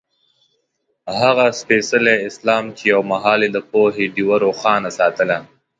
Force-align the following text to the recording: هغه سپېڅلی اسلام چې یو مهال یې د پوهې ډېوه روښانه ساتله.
هغه 1.19 1.45
سپېڅلی 1.59 2.15
اسلام 2.29 2.63
چې 2.77 2.83
یو 2.93 3.01
مهال 3.11 3.39
یې 3.45 3.49
د 3.55 3.59
پوهې 3.69 4.05
ډېوه 4.15 4.35
روښانه 4.45 4.89
ساتله. 4.99 5.37